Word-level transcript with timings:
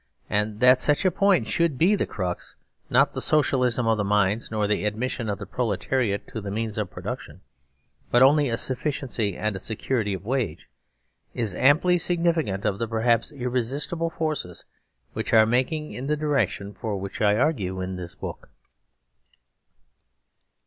Andthatsuch 0.31 1.05
a 1.05 1.11
point 1.11 1.45
should 1.45 1.77
be 1.77 1.93
the 1.93 2.07
crux, 2.07 2.55
not 2.89 3.11
the 3.11 3.19
socialisation 3.19 3.85
of 3.85 3.97
the 3.97 4.03
mines, 4.03 4.49
nor 4.49 4.65
the 4.65 4.83
admission 4.83 5.29
of 5.29 5.37
the 5.37 5.45
proletariat 5.45 6.27
to 6.29 6.41
the 6.41 6.49
means 6.49 6.79
of 6.79 6.89
production, 6.89 7.41
but 8.09 8.23
only 8.23 8.49
a 8.49 8.57
sufficiency 8.57 9.37
and 9.37 9.55
a 9.55 9.59
security 9.59 10.15
of 10.15 10.25
wage, 10.25 10.67
is 11.35 11.53
amply 11.53 11.99
sig 11.99 12.19
nificant 12.19 12.65
of 12.65 12.79
the 12.79 12.87
perhaps 12.87 13.31
irresistible 13.31 14.09
forces 14.09 14.65
which 15.13 15.33
are 15.33 15.45
making 15.45 15.93
in 15.93 16.07
the 16.07 16.17
direction 16.17 16.73
for 16.73 16.97
which 16.97 17.21
I 17.21 17.35
argue 17.37 17.79
in 17.79 17.95
this 17.95 18.15
book. 18.15 18.49